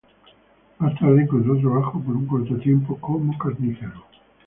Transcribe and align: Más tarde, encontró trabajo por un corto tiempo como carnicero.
Más 0.79 0.97
tarde, 0.97 1.21
encontró 1.21 1.59
trabajo 1.61 2.01
por 2.01 2.15
un 2.15 2.25
corto 2.25 2.55
tiempo 2.57 2.97
como 2.99 3.37
carnicero. 3.37 4.03